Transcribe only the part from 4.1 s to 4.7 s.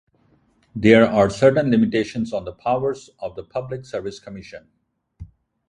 Commission.